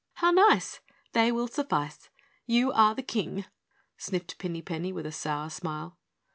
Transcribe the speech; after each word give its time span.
"How 0.15 0.31
nice 0.31 0.79
they 1.13 1.31
will 1.31 1.47
suffice. 1.47 2.09
You 2.47 2.71
are 2.71 2.95
the 2.95 3.03
King," 3.03 3.45
sniffed 3.99 4.39
Pinny 4.39 4.63
Penny 4.63 4.91
with 4.91 5.05
a 5.05 5.11
sour 5.11 5.51
smile. 5.51 5.99